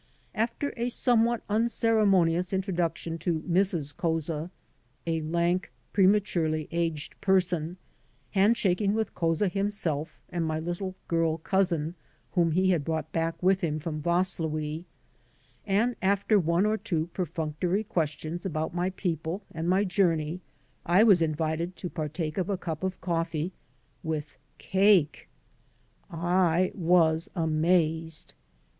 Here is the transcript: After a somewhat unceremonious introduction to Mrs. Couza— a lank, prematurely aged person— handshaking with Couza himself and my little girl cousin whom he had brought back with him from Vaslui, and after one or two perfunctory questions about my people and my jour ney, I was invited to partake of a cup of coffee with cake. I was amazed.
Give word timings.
After 0.33 0.73
a 0.77 0.89
somewhat 0.89 1.43
unceremonious 1.47 2.53
introduction 2.53 3.19
to 3.19 3.41
Mrs. 3.41 3.95
Couza— 3.95 4.49
a 5.05 5.21
lank, 5.21 5.71
prematurely 5.93 6.67
aged 6.71 7.21
person— 7.21 7.77
handshaking 8.31 8.95
with 8.95 9.13
Couza 9.13 9.47
himself 9.51 10.19
and 10.29 10.43
my 10.43 10.59
little 10.59 10.95
girl 11.07 11.37
cousin 11.37 11.93
whom 12.31 12.53
he 12.53 12.71
had 12.71 12.83
brought 12.83 13.11
back 13.11 13.43
with 13.43 13.61
him 13.61 13.77
from 13.77 14.01
Vaslui, 14.01 14.85
and 15.67 15.95
after 16.01 16.39
one 16.39 16.65
or 16.65 16.77
two 16.79 17.05
perfunctory 17.13 17.83
questions 17.83 18.43
about 18.43 18.73
my 18.73 18.89
people 18.89 19.43
and 19.53 19.69
my 19.69 19.83
jour 19.83 20.15
ney, 20.15 20.41
I 20.83 21.03
was 21.03 21.21
invited 21.21 21.75
to 21.75 21.91
partake 21.91 22.39
of 22.39 22.49
a 22.49 22.57
cup 22.57 22.81
of 22.81 22.99
coffee 23.01 23.51
with 24.01 24.35
cake. 24.57 25.29
I 26.09 26.71
was 26.73 27.29
amazed. 27.35 28.33